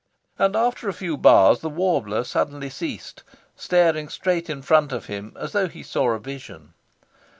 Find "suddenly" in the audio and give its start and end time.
2.23-2.71